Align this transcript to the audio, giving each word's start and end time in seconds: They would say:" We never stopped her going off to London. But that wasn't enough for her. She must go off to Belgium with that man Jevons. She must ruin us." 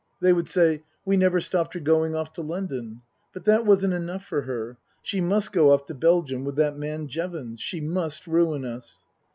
They 0.19 0.33
would 0.33 0.49
say:" 0.49 0.81
We 1.05 1.15
never 1.15 1.39
stopped 1.39 1.75
her 1.75 1.79
going 1.79 2.15
off 2.15 2.33
to 2.33 2.41
London. 2.41 3.03
But 3.35 3.45
that 3.45 3.67
wasn't 3.67 3.93
enough 3.93 4.25
for 4.25 4.41
her. 4.41 4.77
She 5.03 5.21
must 5.21 5.51
go 5.51 5.71
off 5.71 5.85
to 5.85 5.93
Belgium 5.93 6.43
with 6.43 6.55
that 6.55 6.75
man 6.75 7.07
Jevons. 7.07 7.59
She 7.61 7.79
must 7.81 8.25
ruin 8.25 8.65
us." 8.65 9.05